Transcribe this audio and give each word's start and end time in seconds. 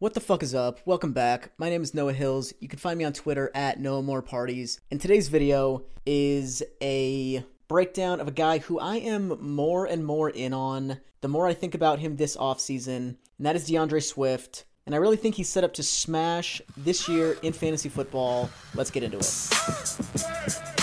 What 0.00 0.14
the 0.14 0.20
fuck 0.20 0.44
is 0.44 0.54
up? 0.54 0.78
Welcome 0.84 1.12
back. 1.12 1.50
My 1.58 1.68
name 1.68 1.82
is 1.82 1.92
Noah 1.92 2.12
Hills. 2.12 2.54
You 2.60 2.68
can 2.68 2.78
find 2.78 2.96
me 2.96 3.04
on 3.04 3.12
Twitter 3.12 3.50
at 3.52 3.80
Noah 3.80 4.00
More 4.00 4.22
Parties. 4.22 4.80
And 4.92 5.00
today's 5.00 5.26
video 5.26 5.86
is 6.06 6.62
a 6.80 7.42
breakdown 7.66 8.20
of 8.20 8.28
a 8.28 8.30
guy 8.30 8.58
who 8.58 8.78
I 8.78 8.98
am 8.98 9.36
more 9.40 9.86
and 9.86 10.06
more 10.06 10.30
in 10.30 10.52
on 10.52 11.00
the 11.20 11.26
more 11.26 11.48
I 11.48 11.54
think 11.54 11.74
about 11.74 11.98
him 11.98 12.14
this 12.14 12.36
offseason, 12.36 12.96
and 12.96 13.16
that 13.40 13.56
is 13.56 13.66
D'Andre 13.66 13.98
Swift. 13.98 14.66
And 14.86 14.94
I 14.94 14.98
really 14.98 15.16
think 15.16 15.34
he's 15.34 15.48
set 15.48 15.64
up 15.64 15.74
to 15.74 15.82
smash 15.82 16.62
this 16.76 17.08
year 17.08 17.36
in 17.42 17.52
fantasy 17.52 17.88
football. 17.88 18.50
Let's 18.76 18.92
get 18.92 19.02
into 19.02 19.18
it. 19.18 20.77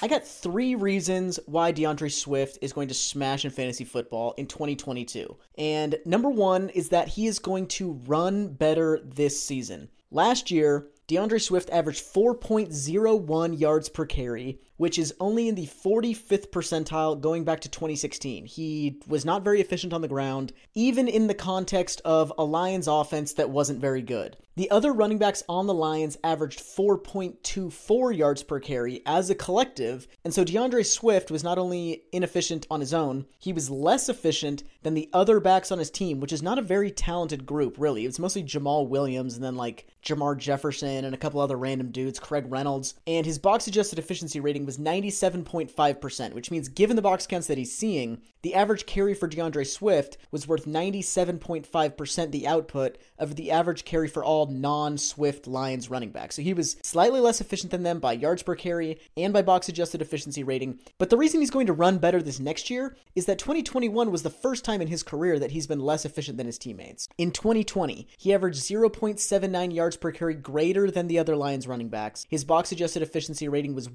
I 0.00 0.06
got 0.06 0.24
three 0.24 0.76
reasons 0.76 1.40
why 1.46 1.72
D'Andre 1.72 2.08
Swift 2.08 2.58
is 2.62 2.72
going 2.72 2.86
to 2.86 2.94
smash 2.94 3.44
in 3.44 3.50
fantasy 3.50 3.84
football 3.84 4.32
in 4.36 4.46
2022. 4.46 5.36
And 5.56 5.98
number 6.04 6.30
one 6.30 6.68
is 6.68 6.90
that 6.90 7.08
he 7.08 7.26
is 7.26 7.40
going 7.40 7.66
to 7.68 8.00
run 8.06 8.52
better 8.52 9.00
this 9.02 9.42
season. 9.42 9.88
Last 10.12 10.52
year, 10.52 10.86
D'Andre 11.08 11.40
Swift 11.40 11.68
averaged 11.70 12.04
4.01 12.04 13.58
yards 13.58 13.88
per 13.88 14.06
carry, 14.06 14.60
which 14.78 14.98
is 14.98 15.14
only 15.20 15.48
in 15.48 15.54
the 15.54 15.66
45th 15.66 16.48
percentile 16.48 17.20
going 17.20 17.44
back 17.44 17.60
to 17.60 17.68
2016. 17.68 18.46
He 18.46 19.00
was 19.06 19.24
not 19.24 19.44
very 19.44 19.60
efficient 19.60 19.92
on 19.92 20.00
the 20.00 20.08
ground, 20.08 20.52
even 20.74 21.06
in 21.06 21.26
the 21.26 21.34
context 21.34 22.00
of 22.04 22.32
a 22.38 22.44
Lions 22.44 22.88
offense 22.88 23.34
that 23.34 23.50
wasn't 23.50 23.80
very 23.80 24.00
good. 24.00 24.38
The 24.58 24.70
other 24.72 24.92
running 24.92 25.18
backs 25.18 25.44
on 25.48 25.68
the 25.68 25.74
Lions 25.74 26.18
averaged 26.24 26.58
4.24 26.58 28.16
yards 28.16 28.42
per 28.42 28.58
carry 28.58 29.02
as 29.06 29.30
a 29.30 29.34
collective, 29.36 30.08
and 30.24 30.34
so 30.34 30.42
D'Andre 30.42 30.82
Swift 30.82 31.30
was 31.30 31.44
not 31.44 31.58
only 31.58 32.02
inefficient 32.10 32.66
on 32.68 32.80
his 32.80 32.92
own, 32.92 33.26
he 33.38 33.52
was 33.52 33.70
less 33.70 34.08
efficient 34.08 34.64
than 34.82 34.94
the 34.94 35.08
other 35.12 35.38
backs 35.38 35.70
on 35.70 35.78
his 35.78 35.92
team, 35.92 36.18
which 36.18 36.32
is 36.32 36.42
not 36.42 36.58
a 36.58 36.62
very 36.62 36.90
talented 36.90 37.46
group, 37.46 37.76
really. 37.78 38.04
It's 38.04 38.18
mostly 38.18 38.42
Jamaal 38.42 38.88
Williams 38.88 39.36
and 39.36 39.44
then 39.44 39.54
like 39.54 39.86
Jermar 40.02 40.36
Jefferson 40.36 41.04
and 41.04 41.14
a 41.14 41.18
couple 41.18 41.40
other 41.40 41.56
random 41.56 41.92
dudes, 41.92 42.18
Craig 42.18 42.46
Reynolds, 42.48 42.94
and 43.06 43.24
his 43.24 43.38
box 43.38 43.68
adjusted 43.68 43.98
efficiency 43.98 44.40
rating 44.40 44.66
was 44.68 44.76
97.5%, 44.76 46.34
which 46.34 46.50
means 46.50 46.68
given 46.68 46.94
the 46.94 47.00
box 47.00 47.26
counts 47.26 47.46
that 47.46 47.56
he's 47.56 47.74
seeing, 47.74 48.20
the 48.42 48.54
average 48.54 48.84
carry 48.84 49.14
for 49.14 49.26
D'Andre 49.26 49.64
Swift 49.64 50.18
was 50.30 50.46
worth 50.46 50.66
97.5% 50.66 52.30
the 52.30 52.46
output 52.46 52.98
of 53.18 53.34
the 53.36 53.50
average 53.50 53.86
carry 53.86 54.08
for 54.08 54.22
all 54.22 54.44
non 54.44 54.98
Swift 54.98 55.46
Lions 55.46 55.88
running 55.88 56.10
backs. 56.10 56.36
So 56.36 56.42
he 56.42 56.52
was 56.52 56.76
slightly 56.82 57.18
less 57.18 57.40
efficient 57.40 57.70
than 57.70 57.82
them 57.82 57.98
by 57.98 58.12
yards 58.12 58.42
per 58.42 58.54
carry 58.54 59.00
and 59.16 59.32
by 59.32 59.40
box 59.40 59.70
adjusted 59.70 60.02
efficiency 60.02 60.44
rating. 60.44 60.80
But 60.98 61.08
the 61.08 61.16
reason 61.16 61.40
he's 61.40 61.50
going 61.50 61.66
to 61.68 61.72
run 61.72 61.96
better 61.96 62.20
this 62.20 62.38
next 62.38 62.68
year 62.68 62.94
is 63.14 63.24
that 63.24 63.38
2021 63.38 64.10
was 64.12 64.22
the 64.22 64.28
first 64.28 64.66
time 64.66 64.82
in 64.82 64.88
his 64.88 65.02
career 65.02 65.38
that 65.38 65.52
he's 65.52 65.66
been 65.66 65.80
less 65.80 66.04
efficient 66.04 66.36
than 66.36 66.46
his 66.46 66.58
teammates. 66.58 67.08
In 67.16 67.30
2020, 67.30 68.06
he 68.18 68.34
averaged 68.34 68.60
0.79 68.60 69.74
yards 69.74 69.96
per 69.96 70.12
carry 70.12 70.34
greater 70.34 70.90
than 70.90 71.06
the 71.06 71.18
other 71.18 71.36
Lions 71.36 71.66
running 71.66 71.88
backs. 71.88 72.26
His 72.28 72.44
box 72.44 72.70
adjusted 72.70 73.00
efficiency 73.02 73.48
rating 73.48 73.74
was 73.74 73.88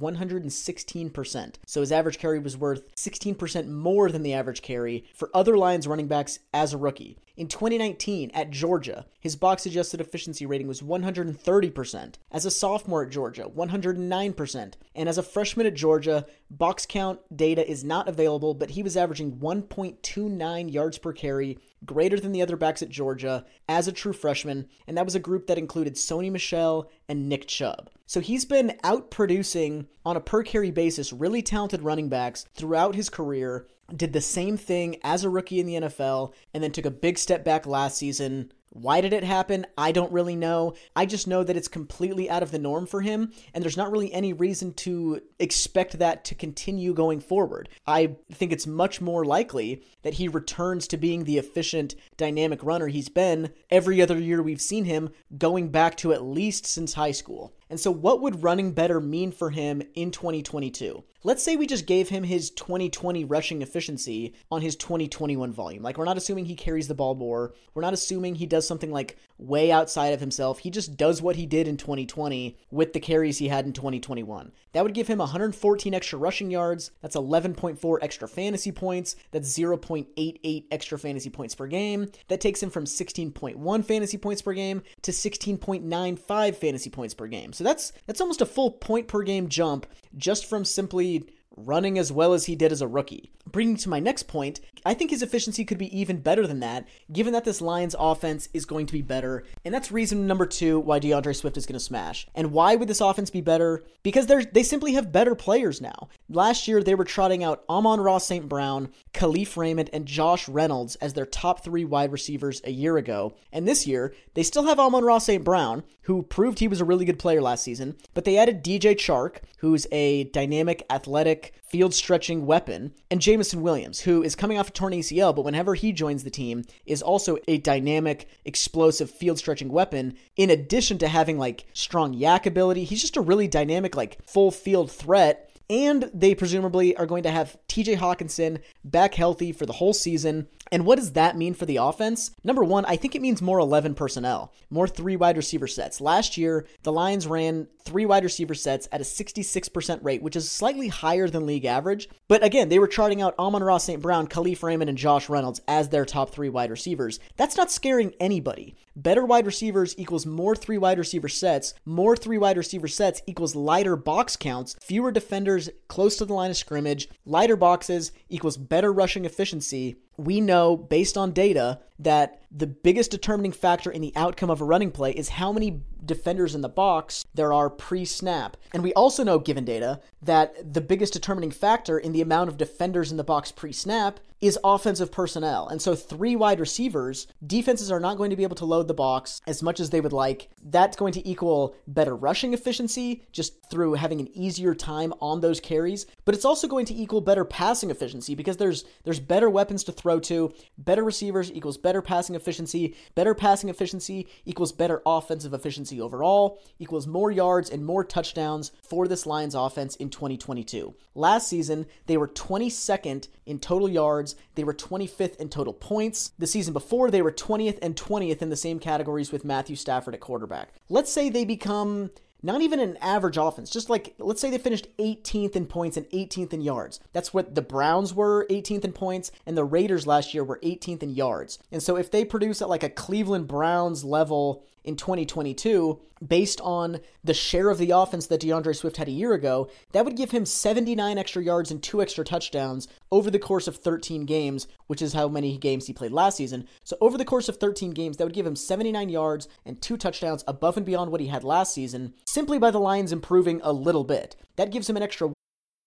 116%. 0.63 1.55
So 1.65 1.81
his 1.81 1.91
average 1.91 2.19
carry 2.19 2.39
was 2.39 2.57
worth 2.57 2.95
16% 2.95 3.67
more 3.67 4.11
than 4.11 4.23
the 4.23 4.33
average 4.33 4.61
carry 4.61 5.05
for 5.13 5.29
other 5.33 5.57
Lions 5.57 5.87
running 5.87 6.07
backs 6.07 6.39
as 6.53 6.73
a 6.73 6.77
rookie. 6.77 7.17
In 7.35 7.47
2019, 7.47 8.29
at 8.35 8.51
Georgia, 8.51 9.07
his 9.19 9.35
box 9.35 9.65
adjusted 9.65 9.99
efficiency 9.99 10.45
rating 10.45 10.67
was 10.67 10.81
130%. 10.81 12.13
As 12.31 12.45
a 12.45 12.51
sophomore 12.51 13.03
at 13.03 13.09
Georgia, 13.09 13.45
109%. 13.45 14.73
And 14.93 15.09
as 15.09 15.17
a 15.17 15.23
freshman 15.23 15.65
at 15.65 15.73
Georgia, 15.73 16.27
box 16.51 16.85
count 16.85 17.19
data 17.35 17.67
is 17.67 17.83
not 17.83 18.07
available, 18.07 18.53
but 18.53 18.71
he 18.71 18.83
was 18.83 18.95
averaging 18.95 19.37
1.29 19.37 20.71
yards 20.71 20.99
per 20.99 21.11
carry, 21.11 21.57
greater 21.85 22.19
than 22.19 22.31
the 22.31 22.41
other 22.41 22.55
backs 22.55 22.81
at 22.81 22.89
Georgia, 22.89 23.45
as 23.67 23.87
a 23.87 23.91
true 23.91 24.13
freshman. 24.13 24.67
And 24.87 24.97
that 24.97 25.05
was 25.05 25.15
a 25.15 25.19
group 25.19 25.47
that 25.47 25.57
included 25.57 25.95
Sony 25.95 26.31
Michel 26.31 26.89
and 27.07 27.29
Nick 27.29 27.47
Chubb. 27.47 27.89
So 28.05 28.19
he's 28.19 28.45
been 28.45 28.77
outproducing 28.83 29.87
on 30.05 30.17
a 30.17 30.21
per 30.21 30.43
carry 30.43 30.71
basis 30.71 31.13
really 31.13 31.41
talented 31.41 31.81
running 31.81 32.09
backs 32.09 32.45
throughout 32.53 32.95
his 32.95 33.09
career 33.09 33.67
did 33.95 34.13
the 34.13 34.21
same 34.21 34.57
thing 34.57 34.97
as 35.03 35.23
a 35.23 35.29
rookie 35.29 35.59
in 35.59 35.65
the 35.65 35.75
NFL 35.75 36.33
and 36.53 36.63
then 36.63 36.71
took 36.71 36.85
a 36.85 36.91
big 36.91 37.17
step 37.17 37.43
back 37.43 37.65
last 37.65 37.97
season. 37.97 38.51
Why 38.75 39.01
did 39.01 39.13
it 39.13 39.23
happen? 39.23 39.67
I 39.77 39.91
don't 39.91 40.11
really 40.11 40.35
know. 40.35 40.73
I 40.95 41.05
just 41.05 41.27
know 41.27 41.43
that 41.43 41.55
it's 41.55 41.67
completely 41.67 42.27
out 42.27 42.41
of 42.41 42.49
the 42.49 42.57
norm 42.57 42.87
for 42.87 43.01
him, 43.01 43.31
and 43.53 43.63
there's 43.63 43.77
not 43.77 43.91
really 43.91 44.11
any 44.11 44.33
reason 44.33 44.73
to 44.73 45.21
expect 45.37 45.99
that 45.99 46.25
to 46.25 46.35
continue 46.35 46.95
going 46.95 47.19
forward. 47.19 47.69
I 47.85 48.15
think 48.31 48.51
it's 48.51 48.65
much 48.65 48.99
more 48.99 49.25
likely 49.25 49.83
that 50.01 50.15
he 50.15 50.27
returns 50.27 50.87
to 50.87 50.97
being 50.97 51.23
the 51.23 51.37
efficient, 51.37 51.93
dynamic 52.17 52.63
runner 52.63 52.87
he's 52.87 53.09
been 53.09 53.53
every 53.69 54.01
other 54.01 54.19
year 54.19 54.41
we've 54.41 54.59
seen 54.59 54.85
him, 54.85 55.11
going 55.37 55.69
back 55.69 55.95
to 55.97 56.11
at 56.11 56.23
least 56.23 56.65
since 56.65 56.93
high 56.93 57.11
school. 57.11 57.53
And 57.73 57.79
so, 57.79 57.89
what 57.89 58.21
would 58.21 58.43
running 58.43 58.73
better 58.73 59.01
mean 59.01 59.31
for 59.31 59.49
him 59.49 59.81
in 59.95 60.11
2022? 60.11 61.03
Let's 61.25 61.41
say 61.41 61.55
we 61.55 61.65
just 61.65 61.85
gave 61.85 62.09
him 62.09 62.23
his 62.23 62.49
2020 62.51 63.23
rushing 63.23 63.61
efficiency 63.61 64.33
on 64.51 64.61
his 64.61 64.75
2021 64.75 65.53
volume. 65.53 65.81
Like, 65.81 65.97
we're 65.97 66.03
not 66.03 66.17
assuming 66.17 66.45
he 66.45 66.55
carries 66.55 66.89
the 66.89 66.95
ball 66.95 67.15
more. 67.15 67.53
We're 67.73 67.81
not 67.81 67.93
assuming 67.93 68.35
he 68.35 68.45
does 68.45 68.67
something 68.67 68.91
like 68.91 69.17
way 69.37 69.71
outside 69.71 70.13
of 70.13 70.19
himself. 70.19 70.59
He 70.59 70.69
just 70.69 70.97
does 70.97 71.21
what 71.21 71.37
he 71.37 71.45
did 71.45 71.67
in 71.67 71.77
2020 71.77 72.57
with 72.71 72.91
the 72.91 72.99
carries 72.99 73.37
he 73.37 73.47
had 73.47 73.65
in 73.65 73.71
2021. 73.71 74.51
That 74.73 74.83
would 74.83 74.93
give 74.93 75.07
him 75.07 75.19
114 75.19 75.93
extra 75.93 76.19
rushing 76.19 76.51
yards. 76.51 76.91
That's 77.01 77.15
11.4 77.15 77.97
extra 78.01 78.27
fantasy 78.27 78.73
points. 78.73 79.15
That's 79.31 79.57
0.88 79.57 80.65
extra 80.71 80.99
fantasy 80.99 81.29
points 81.29 81.55
per 81.55 81.67
game. 81.67 82.11
That 82.27 82.41
takes 82.41 82.61
him 82.61 82.69
from 82.69 82.83
16.1 82.83 83.85
fantasy 83.85 84.17
points 84.17 84.41
per 84.41 84.53
game 84.53 84.81
to 85.03 85.11
16.95 85.11 86.55
fantasy 86.55 86.89
points 86.89 87.13
per 87.13 87.27
game. 87.27 87.53
So 87.53 87.62
that's 87.65 87.93
that's 88.05 88.21
almost 88.21 88.41
a 88.41 88.45
full 88.45 88.71
point 88.71 89.07
per 89.07 89.23
game 89.23 89.49
jump 89.49 89.85
just 90.15 90.45
from 90.45 90.65
simply 90.65 91.25
running 91.55 91.99
as 91.99 92.11
well 92.11 92.33
as 92.33 92.45
he 92.45 92.55
did 92.55 92.71
as 92.71 92.81
a 92.81 92.87
rookie. 92.87 93.31
Bringing 93.51 93.75
to 93.77 93.89
my 93.89 93.99
next 93.99 94.23
point, 94.23 94.59
I 94.85 94.93
think 94.93 95.11
his 95.11 95.21
efficiency 95.21 95.65
could 95.65 95.77
be 95.77 95.97
even 95.97 96.19
better 96.21 96.47
than 96.47 96.61
that, 96.61 96.87
given 97.11 97.33
that 97.33 97.43
this 97.43 97.61
Lions 97.61 97.95
offense 97.99 98.49
is 98.53 98.65
going 98.65 98.87
to 98.87 98.93
be 98.93 99.01
better. 99.01 99.43
And 99.63 99.73
that's 99.73 99.91
reason 99.91 100.25
number 100.25 100.45
two 100.45 100.79
why 100.79 100.99
D'Andre 100.99 101.33
Swift 101.33 101.57
is 101.57 101.65
going 101.65 101.77
to 101.77 101.79
smash. 101.79 102.27
And 102.33 102.51
why 102.51 102.75
would 102.75 102.87
this 102.87 103.01
offense 103.01 103.29
be 103.29 103.41
better? 103.41 103.83
Because 104.01 104.25
they're, 104.27 104.43
they 104.43 104.63
simply 104.63 104.93
have 104.93 105.11
better 105.11 105.35
players 105.35 105.81
now. 105.81 106.09
Last 106.29 106.67
year, 106.69 106.81
they 106.81 106.95
were 106.95 107.03
trotting 107.03 107.43
out 107.43 107.65
Amon-Ra 107.69 108.17
St. 108.17 108.47
Brown, 108.47 108.89
Kalif 109.13 109.57
Raymond, 109.57 109.89
and 109.91 110.05
Josh 110.05 110.47
Reynolds 110.47 110.95
as 110.97 111.13
their 111.13 111.25
top 111.25 111.63
three 111.63 111.83
wide 111.83 112.13
receivers 112.13 112.61
a 112.63 112.71
year 112.71 112.97
ago. 112.97 113.35
And 113.51 113.67
this 113.67 113.85
year, 113.85 114.15
they 114.33 114.43
still 114.43 114.63
have 114.63 114.79
Amon-Ra 114.79 115.17
St. 115.17 115.43
Brown, 115.43 115.83
who 116.03 116.23
proved 116.23 116.59
he 116.59 116.67
was 116.67 116.79
a 116.79 116.85
really 116.85 117.05
good 117.05 117.19
player 117.19 117.41
last 117.41 117.63
season, 117.63 117.97
but 118.13 118.23
they 118.23 118.37
added 118.37 118.63
DJ 118.63 118.95
Chark, 118.95 119.37
who's 119.57 119.85
a 119.91 120.25
dynamic, 120.25 120.85
athletic, 120.89 121.53
field 121.61 121.93
stretching 121.93 122.45
weapon, 122.45 122.93
and 123.09 123.19
Jameson 123.21 123.61
Williams, 123.61 124.01
who 124.01 124.21
is 124.21 124.35
coming 124.35 124.57
off 124.57 124.69
a 124.69 124.71
torn 124.71 124.93
ACL, 124.93 125.35
but 125.35 125.45
whenever 125.45 125.75
he 125.75 125.91
joins 125.91 126.23
the 126.23 126.29
team, 126.29 126.63
is 126.85 127.01
also 127.01 127.37
a 127.47 127.57
dynamic, 127.57 128.27
explosive 128.45 129.09
field 129.09 129.37
stretching 129.39 129.69
weapon. 129.69 130.15
In 130.35 130.49
addition 130.49 130.97
to 130.99 131.07
having 131.07 131.37
like 131.37 131.65
strong 131.73 132.13
YAC 132.13 132.45
ability, 132.45 132.83
he's 132.83 133.01
just 133.01 133.17
a 133.17 133.21
really 133.21 133.47
dynamic, 133.47 133.95
like 133.95 134.19
full 134.27 134.51
field 134.51 134.91
threat 134.91 135.49
and 135.69 136.09
they 136.13 136.35
presumably 136.35 136.95
are 136.97 137.05
going 137.05 137.23
to 137.23 137.31
have 137.31 137.55
TJ 137.73 137.97
Hockenson 137.97 138.59
back 138.83 139.15
healthy 139.15 139.51
for 139.51 139.65
the 139.65 139.73
whole 139.73 139.93
season. 139.93 140.47
And 140.71 140.85
what 140.85 140.99
does 140.99 141.13
that 141.13 141.35
mean 141.35 141.55
for 141.55 141.65
the 141.65 141.77
offense? 141.77 142.29
Number 142.43 142.63
one, 142.63 142.85
I 142.85 142.97
think 142.97 143.15
it 143.15 143.21
means 143.21 143.41
more 143.41 143.57
11 143.57 143.95
personnel, 143.95 144.53
more 144.69 144.87
three 144.87 145.15
wide 145.15 145.37
receiver 145.37 145.65
sets. 145.65 145.99
Last 145.99 146.37
year, 146.37 146.67
the 146.83 146.91
Lions 146.91 147.25
ran 147.25 147.67
three 147.83 148.05
wide 148.05 148.23
receiver 148.23 148.53
sets 148.53 148.87
at 148.91 149.01
a 149.01 149.03
66% 149.03 150.03
rate, 150.03 150.21
which 150.21 150.35
is 150.35 150.49
slightly 150.51 150.87
higher 150.87 151.27
than 151.27 151.47
league 151.47 151.65
average. 151.65 152.09
But 152.27 152.43
again, 152.43 152.69
they 152.69 152.79
were 152.79 152.87
charting 152.87 153.21
out 153.21 153.37
Amon-Ra 153.39 153.77
St. 153.77 154.01
Brown, 154.01 154.27
Kalif 154.27 154.61
Raymond, 154.61 154.89
and 154.89 154.97
Josh 154.97 155.29
Reynolds 155.29 155.61
as 155.67 155.89
their 155.89 156.05
top 156.05 156.29
three 156.29 156.49
wide 156.49 156.69
receivers. 156.69 157.19
That's 157.37 157.57
not 157.57 157.71
scaring 157.71 158.13
anybody. 158.19 158.75
Better 158.95 159.25
wide 159.25 159.47
receivers 159.47 159.95
equals 159.97 160.25
more 160.25 160.55
three 160.55 160.77
wide 160.77 160.99
receiver 160.99 161.27
sets. 161.27 161.73
More 161.85 162.15
three 162.15 162.37
wide 162.37 162.57
receiver 162.57 162.87
sets 162.87 163.21
equals 163.25 163.55
lighter 163.55 163.95
box 163.95 164.35
counts, 164.35 164.75
fewer 164.79 165.11
defenders 165.11 165.69
close 165.87 166.17
to 166.17 166.25
the 166.25 166.33
line 166.33 166.51
of 166.51 166.57
scrimmage. 166.57 167.09
Lighter 167.25 167.55
boxes 167.63 168.11
equals 168.27 168.57
better 168.57 168.91
rushing 168.91 169.23
efficiency 169.23 169.95
we 170.17 170.41
know 170.41 170.77
based 170.77 171.17
on 171.17 171.31
data 171.31 171.79
that 171.99 172.41
the 172.51 172.67
biggest 172.67 173.11
determining 173.11 173.51
factor 173.51 173.89
in 173.89 174.01
the 174.01 174.13
outcome 174.15 174.49
of 174.49 174.61
a 174.61 174.65
running 174.65 174.91
play 174.91 175.11
is 175.11 175.29
how 175.29 175.51
many 175.51 175.81
defenders 176.05 176.53
in 176.53 176.61
the 176.61 176.69
box 176.69 177.25
there 177.33 177.53
are 177.53 177.69
pre 177.69 178.05
snap. 178.05 178.57
And 178.73 178.83
we 178.83 178.93
also 178.93 179.23
know, 179.23 179.39
given 179.39 179.65
data, 179.65 180.01
that 180.21 180.73
the 180.73 180.81
biggest 180.81 181.13
determining 181.13 181.51
factor 181.51 181.97
in 181.97 182.11
the 182.11 182.21
amount 182.21 182.49
of 182.49 182.57
defenders 182.57 183.11
in 183.11 183.17
the 183.17 183.23
box 183.23 183.51
pre 183.51 183.71
snap 183.71 184.19
is 184.41 184.59
offensive 184.61 185.09
personnel. 185.09 185.69
And 185.69 185.81
so, 185.81 185.95
three 185.95 186.35
wide 186.35 186.59
receivers, 186.59 187.27
defenses 187.45 187.89
are 187.89 187.99
not 187.99 188.17
going 188.17 188.29
to 188.29 188.35
be 188.35 188.43
able 188.43 188.57
to 188.57 188.65
load 188.65 188.89
the 188.89 188.93
box 188.93 189.39
as 189.47 189.63
much 189.63 189.79
as 189.79 189.89
they 189.89 190.01
would 190.01 190.11
like. 190.11 190.49
That's 190.61 190.97
going 190.97 191.13
to 191.13 191.27
equal 191.27 191.75
better 191.87 192.15
rushing 192.15 192.53
efficiency 192.53 193.23
just 193.31 193.53
through 193.71 193.93
having 193.93 194.19
an 194.19 194.29
easier 194.37 194.75
time 194.75 195.13
on 195.21 195.39
those 195.39 195.61
carries, 195.61 196.05
but 196.25 196.35
it's 196.35 196.45
also 196.45 196.67
going 196.67 196.85
to 196.87 196.93
equal 196.93 197.21
better 197.21 197.45
passing 197.45 197.89
efficiency 197.89 198.35
because 198.35 198.57
there's 198.57 198.83
there's 199.05 199.19
better 199.19 199.49
weapons 199.49 199.83
to 199.85 199.93
throw 200.03 200.19
to. 200.19 200.53
Better 200.77 201.03
receivers 201.03 201.51
equals 201.51 201.77
better 201.77 202.01
passing 202.01 202.35
efficiency. 202.35 202.95
Better 203.15 203.33
passing 203.33 203.69
efficiency 203.69 204.27
equals 204.45 204.73
better 204.73 205.01
offensive 205.05 205.53
efficiency 205.53 205.99
overall, 205.99 206.61
equals 206.77 207.07
more 207.07 207.31
yards 207.31 207.69
and 207.69 207.85
more 207.85 208.03
touchdowns 208.03 208.71
for 208.87 209.07
this 209.07 209.25
Lions 209.25 209.55
offense 209.55 209.95
in 209.95 210.09
2022. 210.09 210.93
Last 211.15 211.47
season, 211.47 211.85
they 212.05 212.17
were 212.17 212.27
22nd 212.27 213.29
in 213.45 213.59
total 213.59 213.89
yards, 213.89 214.35
they 214.55 214.65
were 214.65 214.73
25th 214.73 215.37
in 215.37 215.47
total 215.47 215.73
points. 215.73 216.31
The 216.37 216.47
season 216.47 216.73
before, 216.73 217.09
they 217.09 217.21
were 217.21 217.31
20th 217.31 217.79
and 217.81 217.95
20th 217.95 218.41
in 218.41 218.49
the 218.49 218.57
same 218.57 218.79
categories 218.79 219.31
with 219.31 219.45
Matthew 219.45 219.77
Stafford 219.77 220.13
at 220.13 220.19
quarterback. 220.19 220.73
Let's 220.89 221.11
say 221.11 221.29
they 221.29 221.45
become 221.45 222.11
not 222.43 222.61
even 222.61 222.79
an 222.79 222.97
average 222.97 223.37
offense. 223.37 223.69
Just 223.69 223.89
like, 223.89 224.13
let's 224.19 224.41
say 224.41 224.49
they 224.49 224.57
finished 224.57 224.95
18th 224.97 225.55
in 225.55 225.65
points 225.65 225.97
and 225.97 226.07
18th 226.09 226.53
in 226.53 226.61
yards. 226.61 226.99
That's 227.13 227.33
what 227.33 227.55
the 227.55 227.61
Browns 227.61 228.13
were 228.13 228.45
18th 228.49 228.83
in 228.83 228.91
points, 228.91 229.31
and 229.45 229.57
the 229.57 229.63
Raiders 229.63 230.05
last 230.05 230.33
year 230.33 230.43
were 230.43 230.59
18th 230.61 231.01
in 231.01 231.09
yards. 231.15 231.57
And 231.71 231.81
so 231.81 231.95
if 231.95 232.11
they 232.11 232.25
produce 232.25 232.61
at 232.61 232.69
like 232.69 232.83
a 232.83 232.89
Cleveland 232.89 233.47
Browns 233.47 234.03
level 234.03 234.63
in 234.83 234.95
2022, 234.95 235.99
based 236.25 236.61
on 236.61 236.99
the 237.23 237.33
share 237.33 237.69
of 237.69 237.77
the 237.77 237.91
offense 237.91 238.27
that 238.27 238.41
DeAndre 238.41 238.75
Swift 238.75 238.97
had 238.97 239.07
a 239.07 239.11
year 239.11 239.33
ago, 239.33 239.69
that 239.91 240.05
would 240.05 240.15
give 240.15 240.31
him 240.31 240.45
79 240.45 241.17
extra 241.17 241.43
yards 241.43 241.71
and 241.71 241.81
two 241.81 242.01
extra 242.01 242.23
touchdowns 242.23 242.87
over 243.11 243.29
the 243.29 243.39
course 243.39 243.67
of 243.67 243.77
13 243.77 244.25
games, 244.25 244.67
which 244.87 245.01
is 245.01 245.13
how 245.13 245.27
many 245.27 245.57
games 245.57 245.87
he 245.87 245.93
played 245.93 246.11
last 246.11 246.37
season. 246.37 246.67
So 246.83 246.97
over 247.01 247.17
the 247.17 247.25
course 247.25 247.49
of 247.49 247.57
13 247.57 247.91
games, 247.91 248.17
that 248.17 248.23
would 248.23 248.33
give 248.33 248.45
him 248.45 248.55
79 248.55 249.09
yards 249.09 249.47
and 249.65 249.81
two 249.81 249.97
touchdowns 249.97 250.43
above 250.47 250.77
and 250.77 250.85
beyond 250.85 251.11
what 251.11 251.21
he 251.21 251.27
had 251.27 251.43
last 251.43 251.73
season, 251.73 252.13
simply 252.25 252.59
by 252.59 252.71
the 252.71 252.79
Lions 252.79 253.11
improving 253.11 253.59
a 253.63 253.73
little 253.73 254.03
bit. 254.03 254.35
That 254.55 254.71
gives 254.71 254.89
him 254.89 254.97
an 254.97 255.03
extra 255.03 255.31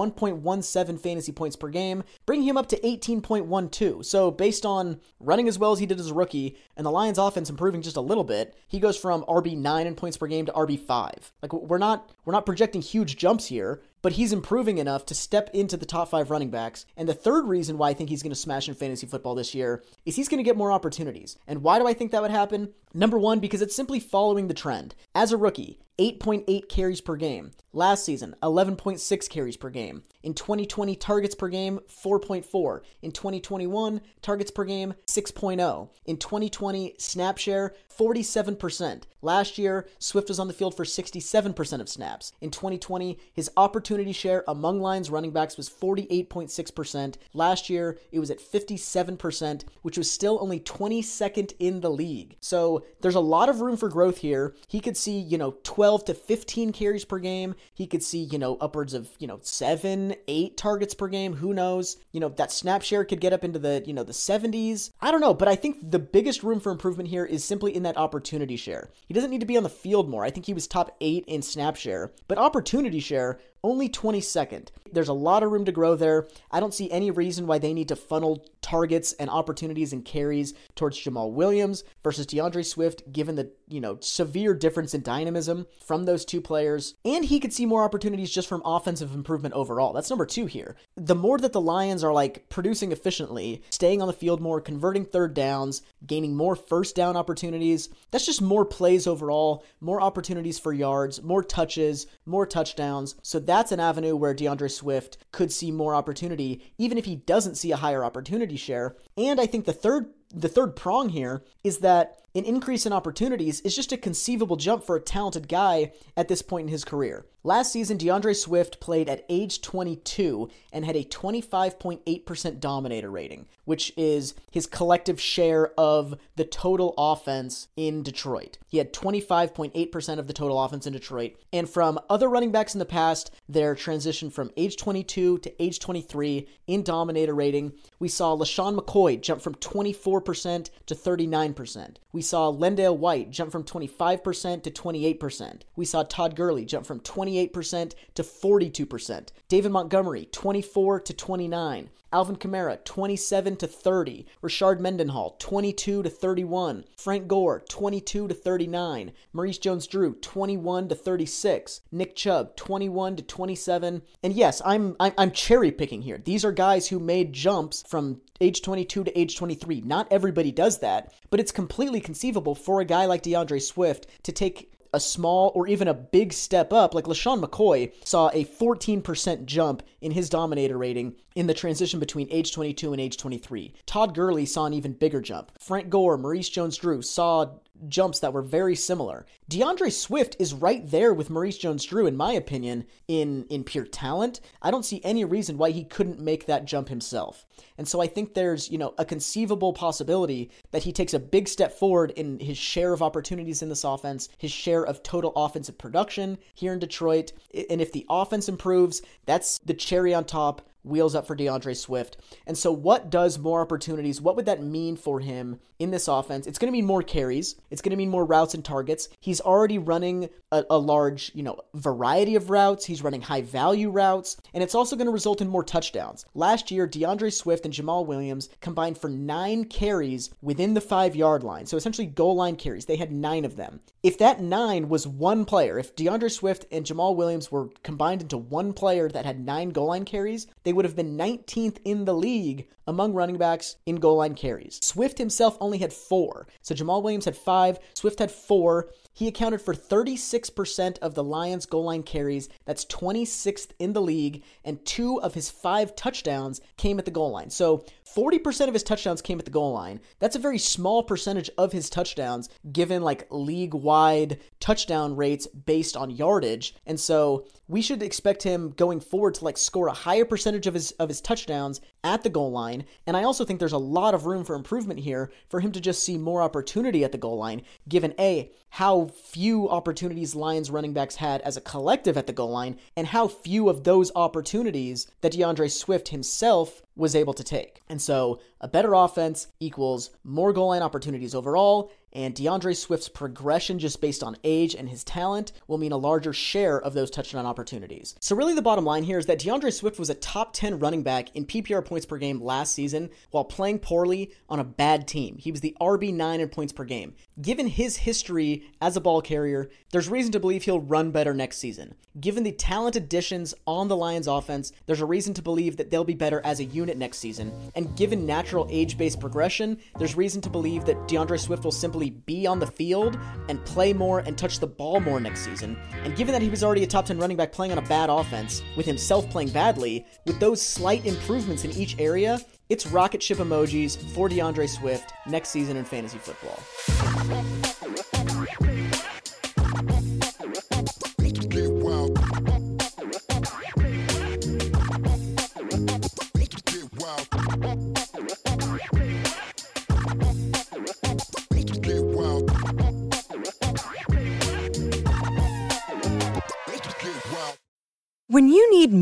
1.17 0.00 0.98
fantasy 0.98 1.32
points 1.32 1.56
per 1.56 1.68
game, 1.68 2.02
bringing 2.24 2.48
him 2.48 2.56
up 2.56 2.68
to 2.68 2.80
18.12. 2.80 4.04
So, 4.04 4.30
based 4.30 4.64
on 4.64 5.00
running 5.18 5.48
as 5.48 5.58
well 5.58 5.72
as 5.72 5.78
he 5.78 5.86
did 5.86 6.00
as 6.00 6.10
a 6.10 6.14
rookie 6.14 6.56
and 6.76 6.86
the 6.86 6.90
Lions 6.90 7.18
offense 7.18 7.50
improving 7.50 7.82
just 7.82 7.96
a 7.96 8.00
little 8.00 8.24
bit, 8.24 8.56
he 8.66 8.80
goes 8.80 8.96
from 8.96 9.24
RB9 9.24 9.86
in 9.86 9.94
points 9.94 10.16
per 10.16 10.26
game 10.26 10.46
to 10.46 10.52
RB5. 10.52 11.30
Like 11.42 11.52
we're 11.52 11.78
not 11.78 12.10
we're 12.24 12.32
not 12.32 12.46
projecting 12.46 12.80
huge 12.80 13.16
jumps 13.16 13.46
here, 13.46 13.82
but 14.02 14.12
he's 14.12 14.32
improving 14.32 14.78
enough 14.78 15.04
to 15.06 15.14
step 15.14 15.50
into 15.52 15.76
the 15.76 15.86
top 15.86 16.08
5 16.08 16.30
running 16.30 16.50
backs. 16.50 16.86
And 16.96 17.08
the 17.08 17.14
third 17.14 17.46
reason 17.46 17.76
why 17.76 17.90
I 17.90 17.94
think 17.94 18.08
he's 18.08 18.22
going 18.22 18.32
to 18.32 18.36
smash 18.36 18.68
in 18.68 18.74
fantasy 18.74 19.06
football 19.06 19.34
this 19.34 19.54
year 19.54 19.82
is 20.04 20.16
he's 20.16 20.28
going 20.28 20.38
to 20.38 20.48
get 20.48 20.56
more 20.56 20.72
opportunities. 20.72 21.36
And 21.46 21.62
why 21.62 21.78
do 21.78 21.86
I 21.86 21.92
think 21.92 22.12
that 22.12 22.22
would 22.22 22.30
happen? 22.30 22.72
Number 22.94 23.18
1 23.18 23.40
because 23.40 23.62
it's 23.62 23.76
simply 23.76 24.00
following 24.00 24.48
the 24.48 24.54
trend. 24.54 24.94
As 25.14 25.32
a 25.32 25.36
rookie, 25.36 25.78
8.8 26.00 26.66
carries 26.70 27.02
per 27.02 27.14
game. 27.16 27.50
Last 27.72 28.04
season, 28.04 28.34
11.6 28.42 29.28
carries 29.28 29.56
per 29.56 29.68
game. 29.68 30.02
In 30.22 30.34
2020, 30.34 30.96
targets 30.96 31.34
per 31.34 31.48
game, 31.48 31.78
4.4. 31.88 32.80
In 33.02 33.12
2021, 33.12 34.00
targets 34.22 34.50
per 34.50 34.64
game, 34.64 34.94
6.0. 35.06 35.88
In 36.06 36.16
2020, 36.16 36.94
snap 36.98 37.38
share, 37.38 37.74
47%. 37.96 39.02
Last 39.22 39.58
year, 39.58 39.86
Swift 39.98 40.28
was 40.28 40.40
on 40.40 40.48
the 40.48 40.54
field 40.54 40.74
for 40.74 40.84
67% 40.84 41.80
of 41.80 41.88
snaps. 41.88 42.32
In 42.40 42.50
2020, 42.50 43.18
his 43.34 43.50
opportunity 43.56 44.12
share 44.12 44.42
among 44.48 44.80
Lions 44.80 45.10
running 45.10 45.30
backs 45.30 45.56
was 45.56 45.68
48.6%. 45.68 47.16
Last 47.34 47.70
year, 47.70 47.98
it 48.10 48.18
was 48.18 48.30
at 48.30 48.40
57%, 48.40 49.64
which 49.82 49.98
was 49.98 50.10
still 50.10 50.38
only 50.40 50.58
22nd 50.60 51.52
in 51.58 51.80
the 51.80 51.90
league. 51.90 52.36
So 52.40 52.84
there's 53.00 53.14
a 53.14 53.20
lot 53.20 53.48
of 53.48 53.60
room 53.60 53.76
for 53.76 53.88
growth 53.88 54.18
here. 54.18 54.54
He 54.66 54.80
could 54.80 54.96
see, 54.96 55.18
you 55.18 55.38
know, 55.38 55.56
12 55.62 55.89
to 55.98 56.14
15 56.14 56.72
carries 56.72 57.04
per 57.04 57.18
game. 57.18 57.54
He 57.74 57.86
could 57.86 58.02
see, 58.02 58.20
you 58.20 58.38
know, 58.38 58.56
upwards 58.60 58.94
of, 58.94 59.08
you 59.18 59.26
know, 59.26 59.38
seven, 59.42 60.14
eight 60.28 60.56
targets 60.56 60.94
per 60.94 61.08
game. 61.08 61.34
Who 61.34 61.52
knows? 61.52 61.96
You 62.12 62.20
know, 62.20 62.28
that 62.30 62.52
snap 62.52 62.82
share 62.82 63.04
could 63.04 63.20
get 63.20 63.32
up 63.32 63.44
into 63.44 63.58
the, 63.58 63.82
you 63.86 63.92
know, 63.92 64.04
the 64.04 64.12
70s. 64.12 64.90
I 65.00 65.10
don't 65.10 65.20
know, 65.20 65.34
but 65.34 65.48
I 65.48 65.56
think 65.56 65.90
the 65.90 65.98
biggest 65.98 66.42
room 66.42 66.60
for 66.60 66.72
improvement 66.72 67.08
here 67.08 67.24
is 67.24 67.44
simply 67.44 67.74
in 67.74 67.82
that 67.82 67.96
opportunity 67.96 68.56
share. 68.56 68.90
He 69.06 69.14
doesn't 69.14 69.30
need 69.30 69.40
to 69.40 69.46
be 69.46 69.56
on 69.56 69.62
the 69.62 69.68
field 69.68 70.08
more. 70.08 70.24
I 70.24 70.30
think 70.30 70.46
he 70.46 70.54
was 70.54 70.66
top 70.66 70.96
eight 71.00 71.24
in 71.26 71.42
snap 71.42 71.76
share, 71.76 72.12
but 72.28 72.38
opportunity 72.38 73.00
share, 73.00 73.40
only 73.62 73.88
22nd. 73.88 74.68
There's 74.92 75.08
a 75.08 75.12
lot 75.12 75.42
of 75.42 75.52
room 75.52 75.64
to 75.66 75.72
grow 75.72 75.94
there. 75.94 76.28
I 76.50 76.60
don't 76.60 76.74
see 76.74 76.90
any 76.90 77.10
reason 77.10 77.46
why 77.46 77.58
they 77.58 77.74
need 77.74 77.88
to 77.88 77.96
funnel 77.96 78.46
targets 78.70 79.12
and 79.14 79.28
opportunities 79.28 79.92
and 79.92 80.04
carries 80.04 80.54
towards 80.76 80.96
Jamaal 80.96 81.32
Williams 81.32 81.82
versus 82.04 82.24
D'Andre 82.24 82.62
Swift, 82.62 83.12
given 83.12 83.34
the, 83.34 83.50
you 83.66 83.80
know, 83.80 83.98
severe 84.00 84.54
difference 84.54 84.94
in 84.94 85.02
dynamism 85.02 85.66
from 85.84 86.04
those 86.04 86.24
two 86.24 86.40
players. 86.40 86.94
And 87.04 87.24
he 87.24 87.40
could 87.40 87.52
see 87.52 87.66
more 87.66 87.82
opportunities 87.82 88.30
just 88.30 88.46
from 88.46 88.62
offensive 88.64 89.12
improvement 89.12 89.54
overall. 89.54 89.92
That's 89.92 90.08
number 90.08 90.24
two 90.24 90.46
here. 90.46 90.76
The 90.94 91.16
more 91.16 91.38
that 91.38 91.52
the 91.52 91.60
Lions 91.60 92.04
are 92.04 92.12
like 92.12 92.48
producing 92.48 92.92
efficiently, 92.92 93.62
staying 93.70 94.00
on 94.00 94.06
the 94.06 94.12
field 94.12 94.40
more, 94.40 94.60
converting 94.60 95.04
third 95.04 95.34
downs, 95.34 95.82
gaining 96.06 96.36
more 96.36 96.56
first 96.56 96.96
down 96.96 97.16
opportunities, 97.16 97.88
that's 98.10 98.26
just 98.26 98.42
more 98.42 98.64
plays 98.64 99.06
overall, 99.06 99.64
more 99.80 100.00
opportunities 100.00 100.58
for 100.58 100.72
yards, 100.72 101.22
more 101.22 101.42
touches, 101.42 102.06
more 102.26 102.46
touchdowns. 102.46 103.14
So 103.22 103.38
that's 103.38 103.72
an 103.72 103.80
avenue 103.80 104.16
where 104.16 104.34
D'Andre 104.34 104.68
Swift 104.68 105.18
could 105.32 105.52
see 105.52 105.70
more 105.70 105.94
opportunity, 105.94 106.62
even 106.78 106.98
if 106.98 107.04
he 107.04 107.16
doesn't 107.16 107.56
see 107.56 107.72
a 107.72 107.76
higher 107.76 108.04
opportunity 108.04 108.56
share. 108.56 108.96
And 109.16 109.40
I 109.40 109.46
think 109.46 109.64
the 109.64 109.72
third 109.72 110.06
the 110.32 110.48
third 110.48 110.76
prong 110.76 111.10
here 111.10 111.42
is 111.64 111.78
that 111.78 112.20
an 112.34 112.44
increase 112.44 112.86
in 112.86 112.92
opportunities 112.92 113.60
is 113.62 113.74
just 113.74 113.90
a 113.90 113.96
conceivable 113.96 114.56
jump 114.56 114.84
for 114.84 114.94
a 114.94 115.00
talented 115.00 115.48
guy 115.48 115.92
at 116.16 116.28
this 116.28 116.42
point 116.42 116.68
in 116.68 116.72
his 116.72 116.84
career. 116.84 117.26
Last 117.42 117.72
season, 117.72 117.96
D'Andre 117.96 118.34
Swift 118.34 118.80
played 118.80 119.08
at 119.08 119.24
age 119.28 119.62
22 119.62 120.48
and 120.72 120.84
had 120.84 120.94
a 120.94 121.04
25.8% 121.04 122.60
dominator 122.60 123.10
rating, 123.10 123.46
which 123.64 123.92
is 123.96 124.34
his 124.52 124.66
collective 124.66 125.20
share 125.20 125.72
of 125.78 126.16
the 126.36 126.44
total 126.44 126.94
offense 126.98 127.68
in 127.76 128.02
Detroit. 128.02 128.58
He 128.68 128.78
had 128.78 128.92
25.8% 128.92 130.18
of 130.18 130.26
the 130.26 130.32
total 130.34 130.62
offense 130.62 130.86
in 130.86 130.92
Detroit. 130.92 131.36
And 131.52 131.68
from 131.68 131.98
other 132.10 132.28
running 132.28 132.52
backs 132.52 132.74
in 132.74 132.78
the 132.78 132.84
past, 132.84 133.30
their 133.48 133.74
transition 133.74 134.30
from 134.30 134.50
age 134.56 134.76
22 134.76 135.38
to 135.38 135.62
age 135.62 135.80
23 135.80 136.46
in 136.66 136.82
dominator 136.84 137.34
rating, 137.34 137.72
we 138.00 138.08
saw 138.08 138.34
LeSean 138.34 138.76
McCoy 138.76 139.20
jump 139.20 139.42
from 139.42 139.54
24% 139.56 140.70
to 140.86 140.94
39%. 140.94 141.96
We 142.12 142.22
saw 142.22 142.50
LenDale 142.50 142.96
White 142.96 143.30
jump 143.30 143.52
from 143.52 143.62
25% 143.62 144.62
to 144.62 144.70
28%. 144.70 145.60
We 145.76 145.84
saw 145.84 146.02
Todd 146.02 146.34
Gurley 146.34 146.64
jump 146.64 146.86
from 146.86 147.00
28% 147.00 147.94
to 148.14 148.22
42%. 148.22 149.28
David 149.48 149.70
Montgomery, 149.70 150.28
24 150.32 151.00
to 151.00 151.12
29. 151.12 151.90
Alvin 152.12 152.36
Kamara 152.36 152.84
27 152.84 153.56
to 153.56 153.66
30, 153.66 154.26
Rashard 154.42 154.80
Mendenhall 154.80 155.36
22 155.38 156.02
to 156.02 156.10
31, 156.10 156.84
Frank 156.96 157.28
Gore 157.28 157.60
22 157.68 158.28
to 158.28 158.34
39, 158.34 159.12
Maurice 159.32 159.58
Jones-Drew 159.58 160.14
21 160.14 160.88
to 160.88 160.94
36, 160.94 161.80
Nick 161.92 162.16
Chubb 162.16 162.56
21 162.56 163.16
to 163.16 163.22
27. 163.22 164.02
And 164.22 164.32
yes, 164.32 164.60
I'm 164.64 164.96
I'm, 164.98 165.12
I'm 165.16 165.30
cherry 165.30 165.70
picking 165.70 166.02
here. 166.02 166.18
These 166.18 166.44
are 166.44 166.52
guys 166.52 166.88
who 166.88 166.98
made 166.98 167.32
jumps 167.32 167.84
from 167.86 168.20
age 168.40 168.62
22 168.62 169.04
to 169.04 169.18
age 169.18 169.36
23. 169.36 169.82
Not 169.82 170.08
everybody 170.10 170.50
does 170.50 170.80
that, 170.80 171.12
but 171.30 171.40
it's 171.40 171.52
completely 171.52 172.00
conceivable 172.00 172.54
for 172.54 172.80
a 172.80 172.84
guy 172.84 173.06
like 173.06 173.22
D'Andre 173.22 173.58
Swift 173.58 174.06
to 174.24 174.32
take 174.32 174.72
a 174.92 175.00
small 175.00 175.52
or 175.54 175.66
even 175.66 175.88
a 175.88 175.94
big 175.94 176.32
step 176.32 176.72
up, 176.72 176.94
like 176.94 177.04
LeSean 177.04 177.42
McCoy 177.42 177.92
saw 178.04 178.28
a 178.30 178.44
14% 178.44 179.44
jump 179.44 179.82
in 180.00 180.12
his 180.12 180.28
dominator 180.28 180.78
rating 180.78 181.14
in 181.34 181.46
the 181.46 181.54
transition 181.54 182.00
between 182.00 182.28
age 182.30 182.52
22 182.52 182.92
and 182.92 183.00
age 183.00 183.16
23. 183.16 183.72
Todd 183.86 184.14
Gurley 184.14 184.46
saw 184.46 184.66
an 184.66 184.74
even 184.74 184.92
bigger 184.92 185.20
jump. 185.20 185.52
Frank 185.60 185.88
Gore, 185.90 186.18
Maurice 186.18 186.48
Jones 186.48 186.76
Drew 186.76 187.02
saw 187.02 187.46
jumps 187.88 188.20
that 188.20 188.32
were 188.32 188.42
very 188.42 188.74
similar. 188.74 189.26
D'Andre 189.48 189.90
Swift 189.90 190.36
is 190.38 190.54
right 190.54 190.88
there 190.90 191.12
with 191.12 191.30
Maurice 191.30 191.58
Jones-Drew, 191.58 192.06
in 192.06 192.16
my 192.16 192.32
opinion, 192.32 192.84
in 193.08 193.46
in 193.48 193.64
pure 193.64 193.84
talent. 193.84 194.40
I 194.62 194.70
don't 194.70 194.84
see 194.84 195.00
any 195.04 195.24
reason 195.24 195.58
why 195.58 195.70
he 195.70 195.84
couldn't 195.84 196.20
make 196.20 196.46
that 196.46 196.64
jump 196.64 196.88
himself. 196.88 197.46
And 197.78 197.88
so 197.88 198.00
I 198.00 198.06
think 198.06 198.34
there's, 198.34 198.70
you 198.70 198.78
know, 198.78 198.94
a 198.98 199.04
conceivable 199.04 199.72
possibility 199.72 200.50
that 200.70 200.82
he 200.82 200.92
takes 200.92 201.14
a 201.14 201.18
big 201.18 201.48
step 201.48 201.72
forward 201.72 202.10
in 202.12 202.38
his 202.38 202.58
share 202.58 202.92
of 202.92 203.02
opportunities 203.02 203.62
in 203.62 203.68
this 203.68 203.84
offense, 203.84 204.28
his 204.38 204.52
share 204.52 204.84
of 204.84 205.02
total 205.02 205.32
offensive 205.36 205.78
production 205.78 206.38
here 206.54 206.72
in 206.72 206.78
Detroit. 206.78 207.32
And 207.70 207.80
if 207.80 207.92
the 207.92 208.06
offense 208.08 208.48
improves, 208.48 209.02
that's 209.26 209.58
the 209.64 209.74
cherry 209.74 210.14
on 210.14 210.24
top 210.24 210.62
wheels 210.82 211.14
up 211.14 211.26
for 211.26 211.34
D'Andre 211.34 211.74
Swift. 211.74 212.16
And 212.46 212.56
so, 212.56 212.72
what 212.72 213.10
does 213.10 213.38
more 213.38 213.60
opportunities? 213.60 214.20
What 214.20 214.36
would 214.36 214.46
that 214.46 214.62
mean 214.62 214.96
for 214.96 215.20
him 215.20 215.60
in 215.78 215.90
this 215.90 216.08
offense? 216.08 216.46
It's 216.46 216.58
going 216.58 216.68
to 216.68 216.76
mean 216.76 216.86
more 216.86 217.02
carries. 217.02 217.56
It's 217.70 217.82
going 217.82 217.90
to 217.90 217.96
mean 217.96 218.10
more 218.10 218.24
routes 218.24 218.54
and 218.54 218.64
targets. 218.64 219.08
He's 219.20 219.40
already 219.40 219.78
running 219.78 220.28
a, 220.52 220.64
a, 220.70 220.78
large, 220.78 221.32
you 221.34 221.42
know, 221.42 221.60
variety 221.74 222.36
of 222.36 222.50
routes. 222.50 222.84
He's 222.84 223.02
running 223.02 223.22
high 223.22 223.42
value 223.42 223.90
routes, 223.90 224.36
and 224.54 224.62
it's 224.62 224.74
also 224.74 224.96
going 224.96 225.06
to 225.06 225.12
result 225.12 225.40
in 225.40 225.48
more 225.48 225.64
touchdowns. 225.64 226.24
Last 226.34 226.70
year, 226.70 226.86
D'Andre 226.86 227.30
Swift 227.30 227.64
and 227.64 227.74
Jamaal 227.74 228.06
Williams 228.06 228.48
combined 228.60 228.98
for 228.98 229.10
nine 229.10 229.64
carries 229.64 230.30
within 230.42 230.74
the 230.74 230.80
five 230.80 231.14
yard 231.14 231.42
line. 231.42 231.66
So 231.66 231.76
essentially, 231.76 232.06
goal 232.06 232.36
line 232.36 232.56
carries. 232.56 232.86
They 232.86 232.96
had 232.96 233.12
nine 233.12 233.44
of 233.44 233.56
them. 233.56 233.80
If 234.02 234.18
that 234.18 234.40
nine 234.40 234.88
was 234.88 235.06
one 235.06 235.44
player, 235.44 235.78
if 235.78 235.94
D'Andre 235.94 236.28
Swift 236.28 236.66
and 236.72 236.86
Jamaal 236.86 237.16
Williams 237.16 237.52
were 237.52 237.68
combined 237.82 238.22
into 238.22 238.38
one 238.38 238.72
player 238.72 239.08
that 239.08 239.26
had 239.26 239.44
nine 239.44 239.70
goal 239.70 239.88
line 239.88 240.04
carries, 240.04 240.46
they 240.64 240.69
would 240.72 240.84
have 240.84 240.96
been 240.96 241.16
19th 241.16 241.78
in 241.84 242.04
the 242.04 242.14
league 242.14 242.68
among 242.86 243.12
running 243.12 243.38
backs 243.38 243.76
in 243.86 243.96
goal 243.96 244.16
line 244.16 244.34
carries. 244.34 244.80
Swift 244.82 245.18
himself 245.18 245.56
only 245.60 245.78
had 245.78 245.92
four. 245.92 246.48
So 246.62 246.74
Jamaal 246.74 247.02
Williams 247.02 247.24
had 247.24 247.36
five, 247.36 247.78
Swift 247.94 248.18
had 248.18 248.30
four. 248.30 248.90
He 249.12 249.28
accounted 249.28 249.60
for 249.60 249.74
36% 249.74 250.98
of 250.98 251.14
the 251.14 251.22
Lions' 251.22 251.66
goal 251.66 251.84
line 251.84 252.02
carries. 252.02 252.48
That's 252.64 252.84
26th 252.86 253.70
in 253.78 253.92
the 253.92 254.02
league, 254.02 254.42
and 254.64 254.84
two 254.84 255.20
of 255.20 255.34
his 255.34 255.50
five 255.50 255.94
touchdowns 255.94 256.60
came 256.76 256.98
at 256.98 257.04
the 257.04 257.10
goal 257.10 257.30
line. 257.30 257.50
So 257.50 257.84
40% 258.16 258.68
of 258.68 258.74
his 258.74 258.82
touchdowns 258.82 259.22
came 259.22 259.38
at 259.38 259.44
the 259.44 259.50
goal 259.50 259.72
line. 259.72 260.00
That's 260.18 260.36
a 260.36 260.40
very 260.40 260.58
small 260.58 261.02
percentage 261.02 261.50
of 261.56 261.72
his 261.72 261.90
touchdowns 261.90 262.48
given 262.72 263.02
like 263.02 263.26
league 263.30 263.74
wide 263.74 264.40
touchdown 264.58 265.16
rates 265.16 265.46
based 265.46 265.96
on 265.96 266.10
yardage. 266.10 266.74
And 266.86 266.98
so 266.98 267.46
we 267.68 267.82
should 267.82 268.02
expect 268.02 268.42
him 268.42 268.70
going 268.70 269.00
forward 269.00 269.34
to 269.34 269.44
like 269.44 269.56
score 269.56 269.86
a 269.86 269.92
higher 269.92 270.24
percentage 270.24 270.66
of 270.66 270.74
his 270.74 270.90
of 270.92 271.08
his 271.08 271.20
touchdowns 271.20 271.80
at 272.02 272.22
the 272.22 272.30
goal 272.30 272.50
line. 272.50 272.84
And 273.06 273.16
I 273.16 273.22
also 273.22 273.44
think 273.44 273.60
there's 273.60 273.72
a 273.72 273.78
lot 273.78 274.14
of 274.14 274.26
room 274.26 274.44
for 274.44 274.56
improvement 274.56 275.00
here 275.00 275.30
for 275.48 275.60
him 275.60 275.70
to 275.72 275.80
just 275.80 276.02
see 276.02 276.18
more 276.18 276.42
opportunity 276.42 277.04
at 277.04 277.12
the 277.12 277.18
goal 277.18 277.38
line, 277.38 277.62
given 277.88 278.14
A, 278.18 278.50
how 278.70 279.06
few 279.06 279.68
opportunities 279.68 280.34
Lions 280.34 280.70
running 280.70 280.92
backs 280.92 281.16
had 281.16 281.40
as 281.42 281.56
a 281.56 281.60
collective 281.60 282.16
at 282.16 282.26
the 282.26 282.32
goal 282.32 282.50
line, 282.50 282.78
and 282.96 283.06
how 283.06 283.28
few 283.28 283.68
of 283.68 283.84
those 283.84 284.10
opportunities 284.14 285.06
that 285.20 285.32
D'Andre 285.32 285.68
Swift 285.68 286.08
himself 286.08 286.82
was 287.00 287.16
able 287.16 287.32
to 287.34 287.42
take. 287.42 287.82
And 287.88 288.00
so 288.00 288.40
a 288.60 288.68
better 288.68 288.92
offense 288.94 289.48
equals 289.58 290.10
more 290.22 290.52
goal 290.52 290.68
line 290.68 290.82
opportunities 290.82 291.34
overall, 291.34 291.90
and 292.12 292.34
D'Andre 292.34 292.74
Swift's 292.74 293.08
progression 293.08 293.78
just 293.78 294.00
based 294.00 294.22
on 294.22 294.36
age 294.44 294.74
and 294.74 294.88
his 294.88 295.04
talent 295.04 295.52
will 295.66 295.78
mean 295.78 295.92
a 295.92 295.96
larger 295.96 296.32
share 296.32 296.80
of 296.80 296.94
those 296.94 297.10
touchdown 297.10 297.46
opportunities. 297.46 298.14
So 298.20 298.36
really 298.36 298.54
the 298.54 298.62
bottom 298.62 298.84
line 298.84 299.04
here 299.04 299.18
is 299.18 299.26
that 299.26 299.38
D'Andre 299.38 299.70
Swift 299.70 299.98
was 299.98 300.10
a 300.10 300.14
top 300.14 300.52
10 300.52 300.78
running 300.78 301.02
back 301.02 301.34
in 301.34 301.46
PPR 301.46 301.84
points 301.84 302.06
per 302.06 302.18
game 302.18 302.40
last 302.40 302.72
season 302.74 303.10
while 303.30 303.44
playing 303.44 303.78
poorly 303.78 304.32
on 304.48 304.60
a 304.60 304.64
bad 304.64 305.06
team. 305.06 305.36
He 305.38 305.50
was 305.50 305.60
the 305.60 305.76
RB9 305.80 306.40
in 306.40 306.48
points 306.48 306.72
per 306.72 306.84
game. 306.84 307.14
Given 307.40 307.68
his 307.68 307.98
history 307.98 308.64
as 308.80 308.96
a 308.96 309.00
ball 309.00 309.22
carrier, 309.22 309.70
there's 309.92 310.08
reason 310.08 310.32
to 310.32 310.40
believe 310.40 310.64
he'll 310.64 310.80
run 310.80 311.10
better 311.10 311.34
next 311.34 311.58
season. 311.58 311.94
Given 312.18 312.42
the 312.42 312.52
talent 312.52 312.96
additions 312.96 313.54
on 313.66 313.88
the 313.88 313.96
Lions 313.96 314.26
offense, 314.26 314.72
there's 314.86 315.00
a 315.00 315.06
reason 315.06 315.32
to 315.34 315.42
believe 315.42 315.76
that 315.76 315.90
they'll 315.90 316.04
be 316.04 316.14
better 316.14 316.40
as 316.44 316.58
a 316.58 316.64
unit 316.64 316.96
next 316.96 317.18
season. 317.18 317.52
And 317.76 317.96
given 317.96 318.26
natural 318.26 318.66
age-based 318.68 319.20
progression, 319.20 319.78
there's 319.98 320.16
reason 320.16 320.40
to 320.42 320.50
believe 320.50 320.84
that 320.86 321.06
D'Andre 321.06 321.38
Swift 321.38 321.64
will 321.64 321.70
simply 321.70 321.99
be 322.08 322.46
on 322.46 322.58
the 322.58 322.66
field 322.66 323.18
and 323.50 323.62
play 323.66 323.92
more 323.92 324.20
and 324.20 324.38
touch 324.38 324.60
the 324.60 324.66
ball 324.66 325.00
more 325.00 325.20
next 325.20 325.40
season. 325.40 325.76
And 326.04 326.16
given 326.16 326.32
that 326.32 326.40
he 326.40 326.48
was 326.48 326.64
already 326.64 326.82
a 326.82 326.86
top 326.86 327.04
10 327.04 327.18
running 327.18 327.36
back 327.36 327.52
playing 327.52 327.72
on 327.72 327.78
a 327.78 327.82
bad 327.82 328.08
offense, 328.08 328.62
with 328.76 328.86
himself 328.86 329.28
playing 329.28 329.50
badly, 329.50 330.06
with 330.24 330.40
those 330.40 330.62
slight 330.62 331.04
improvements 331.04 331.64
in 331.64 331.72
each 331.72 331.98
area, 331.98 332.40
it's 332.70 332.86
rocket 332.86 333.22
ship 333.22 333.36
emojis 333.36 333.98
for 334.14 334.30
D'Andre 334.30 334.66
Swift 334.66 335.12
next 335.26 335.50
season 335.50 335.76
in 335.76 335.84
fantasy 335.84 336.18
football. 336.18 336.58